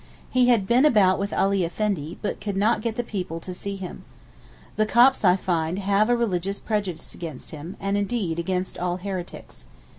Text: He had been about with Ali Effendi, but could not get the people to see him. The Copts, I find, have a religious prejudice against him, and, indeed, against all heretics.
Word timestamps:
He 0.31 0.47
had 0.47 0.65
been 0.65 0.83
about 0.83 1.19
with 1.19 1.31
Ali 1.31 1.63
Effendi, 1.63 2.17
but 2.23 2.41
could 2.41 2.57
not 2.57 2.81
get 2.81 2.95
the 2.95 3.03
people 3.03 3.39
to 3.41 3.53
see 3.53 3.75
him. 3.75 4.03
The 4.75 4.87
Copts, 4.87 5.23
I 5.23 5.35
find, 5.35 5.77
have 5.77 6.09
a 6.09 6.17
religious 6.17 6.57
prejudice 6.57 7.13
against 7.13 7.51
him, 7.51 7.77
and, 7.79 7.95
indeed, 7.95 8.39
against 8.39 8.79
all 8.79 8.97
heretics. 8.97 9.65